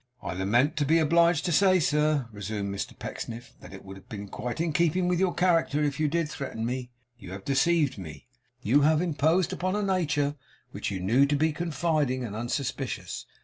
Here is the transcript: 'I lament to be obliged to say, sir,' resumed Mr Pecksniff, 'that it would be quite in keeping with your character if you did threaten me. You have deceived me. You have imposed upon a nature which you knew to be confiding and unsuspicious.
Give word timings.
'I 0.23 0.33
lament 0.33 0.77
to 0.77 0.83
be 0.85 0.97
obliged 0.97 1.45
to 1.45 1.51
say, 1.51 1.79
sir,' 1.79 2.27
resumed 2.31 2.73
Mr 2.73 2.97
Pecksniff, 2.97 3.53
'that 3.59 3.71
it 3.71 3.85
would 3.85 4.09
be 4.09 4.25
quite 4.25 4.59
in 4.59 4.73
keeping 4.73 5.07
with 5.07 5.19
your 5.19 5.31
character 5.35 5.83
if 5.83 5.99
you 5.99 6.07
did 6.07 6.27
threaten 6.27 6.65
me. 6.65 6.89
You 7.19 7.33
have 7.33 7.45
deceived 7.45 7.99
me. 7.99 8.25
You 8.63 8.81
have 8.81 8.99
imposed 8.99 9.53
upon 9.53 9.75
a 9.75 9.83
nature 9.83 10.33
which 10.71 10.89
you 10.89 10.99
knew 11.01 11.27
to 11.27 11.35
be 11.35 11.51
confiding 11.53 12.23
and 12.23 12.35
unsuspicious. 12.35 13.27